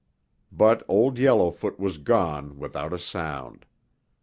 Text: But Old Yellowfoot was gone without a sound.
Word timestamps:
But 0.51 0.81
Old 0.87 1.19
Yellowfoot 1.19 1.79
was 1.79 1.99
gone 1.99 2.57
without 2.57 2.91
a 2.91 2.97
sound. 2.97 3.67